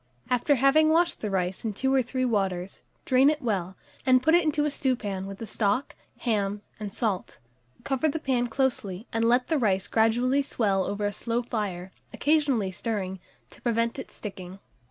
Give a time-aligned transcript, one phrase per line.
[0.31, 4.33] After having washed the rice in two or three waters, drain it well, and put
[4.33, 7.37] it into a stewpan with the stock, ham, and salt;
[7.83, 12.71] cover the pan closely, and let the rice gradually swell over a slow fire, occasionally
[12.71, 13.19] stirring,
[13.51, 14.57] to prevent its sticking.